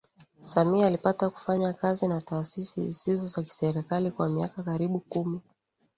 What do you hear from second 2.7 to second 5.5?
zisizo za kiserikali kwa miaka karibu kumi